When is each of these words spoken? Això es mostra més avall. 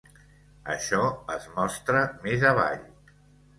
Això 0.75 1.01
es 1.35 1.45
mostra 1.59 2.03
més 2.25 2.49
avall. 2.55 2.83